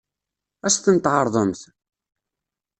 [0.65, 1.61] Ad as-ten-tɛeṛḍemt?